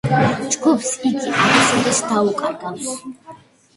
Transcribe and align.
ჯგუფს 0.55 0.93
იგი 1.11 1.35
არასოდეს 1.43 2.01
დაუკრავს. 2.13 2.91